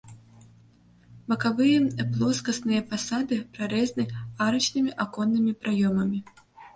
[1.33, 6.19] Бакавыя плоскасныя фасады прарэзана арачнымі аконнымі праёмамі.